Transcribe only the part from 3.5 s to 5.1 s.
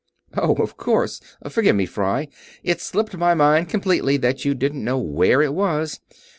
completely that you didn't know